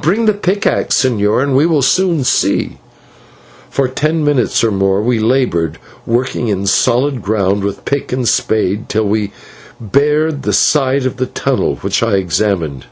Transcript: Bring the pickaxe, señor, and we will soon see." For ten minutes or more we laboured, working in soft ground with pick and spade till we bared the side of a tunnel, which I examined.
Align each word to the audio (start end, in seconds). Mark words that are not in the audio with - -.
Bring 0.00 0.24
the 0.24 0.32
pickaxe, 0.32 1.02
señor, 1.04 1.42
and 1.42 1.54
we 1.54 1.66
will 1.66 1.82
soon 1.82 2.24
see." 2.24 2.78
For 3.68 3.86
ten 3.86 4.24
minutes 4.24 4.64
or 4.64 4.70
more 4.70 5.02
we 5.02 5.18
laboured, 5.18 5.76
working 6.06 6.48
in 6.48 6.66
soft 6.66 7.20
ground 7.20 7.62
with 7.62 7.84
pick 7.84 8.10
and 8.10 8.26
spade 8.26 8.88
till 8.88 9.04
we 9.06 9.32
bared 9.78 10.44
the 10.44 10.54
side 10.54 11.04
of 11.04 11.20
a 11.20 11.26
tunnel, 11.26 11.76
which 11.82 12.02
I 12.02 12.12
examined. 12.14 12.86